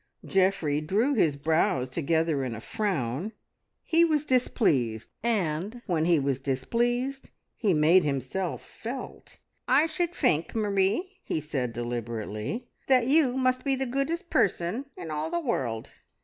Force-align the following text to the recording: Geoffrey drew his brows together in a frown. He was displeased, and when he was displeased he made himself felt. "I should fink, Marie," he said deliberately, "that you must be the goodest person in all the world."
Geoffrey 0.25 0.81
drew 0.81 1.13
his 1.13 1.35
brows 1.35 1.87
together 1.87 2.43
in 2.43 2.55
a 2.55 2.59
frown. 2.59 3.33
He 3.83 4.03
was 4.03 4.25
displeased, 4.25 5.09
and 5.21 5.83
when 5.85 6.05
he 6.05 6.17
was 6.17 6.39
displeased 6.39 7.29
he 7.55 7.75
made 7.75 8.03
himself 8.03 8.65
felt. 8.67 9.37
"I 9.67 9.85
should 9.85 10.15
fink, 10.15 10.55
Marie," 10.55 11.19
he 11.21 11.39
said 11.39 11.71
deliberately, 11.71 12.67
"that 12.87 13.05
you 13.05 13.37
must 13.37 13.63
be 13.63 13.75
the 13.75 13.85
goodest 13.85 14.31
person 14.31 14.85
in 14.97 15.11
all 15.11 15.29
the 15.29 15.39
world." 15.39 15.91